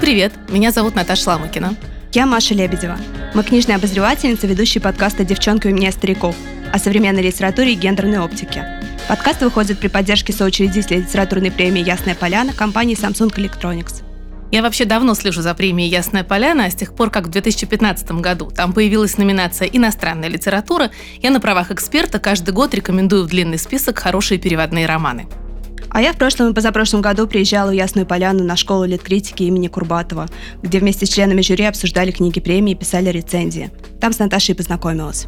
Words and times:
привет! 0.00 0.32
Меня 0.48 0.72
зовут 0.72 0.96
Наташа 0.96 1.30
Ламыкина. 1.30 1.76
Я 2.12 2.26
Маша 2.26 2.54
Лебедева. 2.54 2.98
Мы 3.34 3.44
книжная 3.44 3.76
обозревательница, 3.76 4.48
ведущая 4.48 4.80
подкаста 4.80 5.24
«Девчонки 5.24 5.68
у 5.68 5.70
меня 5.70 5.92
стариков» 5.92 6.34
о 6.72 6.78
современной 6.80 7.22
литературе 7.22 7.72
и 7.72 7.76
гендерной 7.76 8.18
оптике. 8.18 8.82
Подкаст 9.08 9.42
выходит 9.42 9.78
при 9.78 9.86
поддержке 9.86 10.32
соучредителя 10.32 10.98
литературной 10.98 11.52
премии 11.52 11.84
«Ясная 11.84 12.16
поляна» 12.16 12.52
компании 12.52 12.98
Samsung 12.98 13.32
Electronics. 13.36 14.02
Я 14.50 14.62
вообще 14.62 14.86
давно 14.86 15.14
слежу 15.14 15.40
за 15.40 15.54
премией 15.54 15.88
«Ясная 15.88 16.24
поляна», 16.24 16.64
а 16.64 16.70
с 16.70 16.74
тех 16.74 16.92
пор, 16.92 17.10
как 17.10 17.28
в 17.28 17.30
2015 17.30 18.10
году 18.20 18.50
там 18.50 18.72
появилась 18.72 19.16
номинация 19.18 19.68
«Иностранная 19.68 20.28
литература», 20.28 20.90
я 21.22 21.30
на 21.30 21.38
правах 21.40 21.70
эксперта 21.70 22.18
каждый 22.18 22.52
год 22.52 22.74
рекомендую 22.74 23.22
в 23.22 23.28
длинный 23.28 23.58
список 23.58 24.00
хорошие 24.00 24.38
переводные 24.38 24.86
романы. 24.86 25.28
А 25.96 26.02
я 26.02 26.12
в 26.12 26.18
прошлом 26.18 26.50
и 26.50 26.52
позапрошлом 26.52 27.00
году 27.00 27.26
приезжала 27.26 27.70
в 27.70 27.72
Ясную 27.72 28.06
Поляну 28.06 28.44
на 28.44 28.54
школу 28.54 28.84
литкритики 28.84 29.44
имени 29.44 29.68
Курбатова, 29.68 30.28
где 30.62 30.78
вместе 30.78 31.06
с 31.06 31.08
членами 31.08 31.40
жюри 31.40 31.64
обсуждали 31.64 32.10
книги 32.10 32.38
премии 32.38 32.72
и 32.72 32.74
писали 32.74 33.08
рецензии. 33.08 33.70
Там 33.98 34.12
с 34.12 34.18
Наташей 34.18 34.54
познакомилась. 34.54 35.24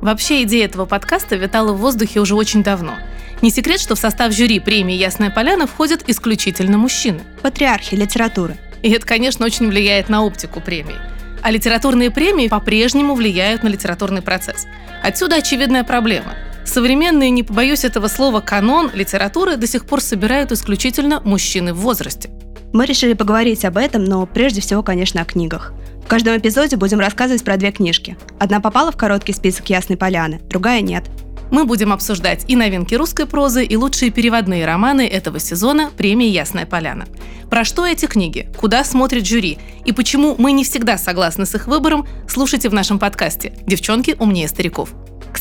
Вообще 0.00 0.42
идея 0.42 0.64
этого 0.64 0.86
подкаста 0.86 1.36
витала 1.36 1.72
в 1.72 1.76
воздухе 1.76 2.18
уже 2.18 2.34
очень 2.34 2.64
давно. 2.64 2.94
Не 3.42 3.50
секрет, 3.50 3.78
что 3.78 3.94
в 3.94 4.00
состав 4.00 4.32
жюри 4.32 4.58
премии 4.58 4.96
«Ясная 4.96 5.30
поляна» 5.30 5.68
входят 5.68 6.02
исключительно 6.08 6.78
мужчины. 6.78 7.20
Патриархи 7.42 7.94
литературы. 7.94 8.56
И 8.82 8.90
это, 8.90 9.06
конечно, 9.06 9.46
очень 9.46 9.68
влияет 9.68 10.08
на 10.08 10.24
оптику 10.24 10.60
премии. 10.60 10.96
А 11.42 11.52
литературные 11.52 12.10
премии 12.10 12.48
по-прежнему 12.48 13.14
влияют 13.14 13.62
на 13.62 13.68
литературный 13.68 14.22
процесс. 14.22 14.66
Отсюда 15.00 15.36
очевидная 15.36 15.84
проблема. 15.84 16.34
Современный, 16.68 17.30
не 17.30 17.42
побоюсь 17.42 17.84
этого 17.84 18.08
слова, 18.08 18.40
канон 18.40 18.90
литературы 18.92 19.56
до 19.56 19.66
сих 19.66 19.86
пор 19.86 20.02
собирают 20.02 20.52
исключительно 20.52 21.22
мужчины 21.24 21.72
в 21.72 21.78
возрасте. 21.78 22.28
Мы 22.74 22.84
решили 22.84 23.14
поговорить 23.14 23.64
об 23.64 23.78
этом, 23.78 24.04
но 24.04 24.26
прежде 24.26 24.60
всего, 24.60 24.82
конечно, 24.82 25.22
о 25.22 25.24
книгах. 25.24 25.72
В 26.04 26.06
каждом 26.06 26.36
эпизоде 26.36 26.76
будем 26.76 27.00
рассказывать 27.00 27.42
про 27.42 27.56
две 27.56 27.72
книжки. 27.72 28.18
Одна 28.38 28.60
попала 28.60 28.92
в 28.92 28.98
короткий 28.98 29.32
список 29.32 29.70
Ясной 29.70 29.96
Поляны, 29.96 30.42
другая 30.50 30.82
нет. 30.82 31.04
Мы 31.50 31.64
будем 31.64 31.90
обсуждать 31.90 32.44
и 32.48 32.54
новинки 32.54 32.94
русской 32.94 33.24
прозы, 33.24 33.64
и 33.64 33.74
лучшие 33.74 34.10
переводные 34.10 34.66
романы 34.66 35.08
этого 35.08 35.40
сезона 35.40 35.90
премии 35.96 36.28
«Ясная 36.28 36.66
поляна». 36.66 37.06
Про 37.48 37.64
что 37.64 37.86
эти 37.86 38.04
книги, 38.04 38.46
куда 38.58 38.84
смотрит 38.84 39.26
жюри 39.26 39.56
и 39.86 39.92
почему 39.92 40.34
мы 40.36 40.52
не 40.52 40.64
всегда 40.64 40.98
согласны 40.98 41.46
с 41.46 41.54
их 41.54 41.66
выбором, 41.66 42.06
слушайте 42.28 42.68
в 42.68 42.74
нашем 42.74 42.98
подкасте 42.98 43.54
«Девчонки 43.66 44.14
умнее 44.18 44.48
стариков». 44.48 44.90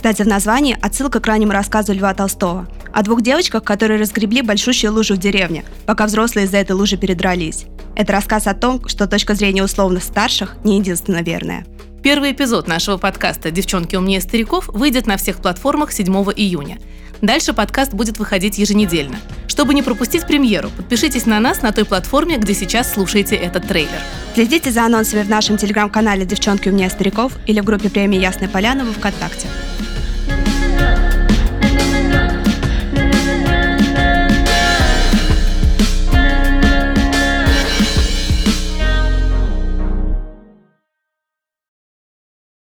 Кстати, 0.08 0.24
в 0.24 0.32
названии 0.32 0.78
отсылка 0.82 1.20
к 1.20 1.28
раннему 1.28 1.52
рассказу 1.52 1.92
Льва 1.92 2.14
Толстого 2.14 2.66
о 2.94 3.04
двух 3.04 3.22
девочках, 3.22 3.66
которые 3.66 4.00
разгребли 4.00 4.42
большущую 4.42 4.94
лужу 4.94 5.16
в 5.16 5.18
деревне, 5.18 5.66
пока 5.86 6.06
взрослые 6.06 6.46
из-за 6.46 6.60
этой 6.60 6.72
лужи 6.72 6.96
передрались. 6.96 7.66
Это 7.94 8.14
рассказ 8.14 8.48
о 8.48 8.54
том, 8.54 8.88
что 8.88 9.06
точка 9.06 9.36
зрения 9.36 9.66
условно 9.66 10.00
старших 10.00 10.56
не 10.64 10.78
единственно 10.78 11.22
верная– 11.22 11.66
Первый 12.04 12.32
эпизод 12.32 12.70
нашего 12.70 12.96
подкаста 12.96 13.52
«Девчонки 13.52 13.98
умнее 13.98 14.22
стариков» 14.22 14.70
выйдет 14.70 15.08
на 15.08 15.18
всех 15.18 15.40
платформах 15.40 15.92
7 15.92 16.06
июня. 16.38 16.78
Дальше 17.22 17.52
подкаст 17.52 17.94
будет 17.94 18.18
выходить 18.18 18.58
еженедельно. 18.60 19.18
Чтобы 19.48 19.74
не 19.74 19.82
пропустить 19.82 20.26
премьеру, 20.26 20.70
подпишитесь 20.70 21.26
на 21.26 21.40
нас 21.42 21.64
на 21.64 21.74
той 21.74 21.84
платформе, 21.84 22.38
где 22.38 22.54
сейчас 22.54 22.94
слушаете 22.94 23.36
этот 23.36 23.68
трейлер. 23.68 24.00
Следите 24.36 24.72
за 24.72 24.86
анонсами 24.86 25.24
в 25.24 25.30
нашем 25.30 25.58
телеграм-канале 25.58 26.24
«Девчонки 26.24 26.70
умнее 26.70 26.90
стариков» 26.90 27.34
или 27.46 27.60
в 27.60 27.66
группе 27.66 27.90
премии 27.90 28.20
«Ясная 28.20 28.48
поляна» 28.48 28.86
в 28.86 28.94
ВКонтакте. 28.94 29.48